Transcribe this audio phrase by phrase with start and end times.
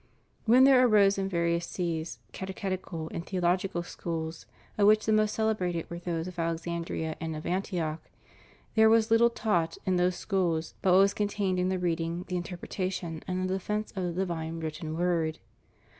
[0.45, 5.87] When there arose, in various sees, catechetical and theological schools, of which the most celebrated
[5.91, 8.01] were those of Alexandria and of Antioch,
[8.73, 12.35] there was little taught in those schools but what was contained in the reading, the
[12.35, 15.37] interpretation, and the defence of the divine written word.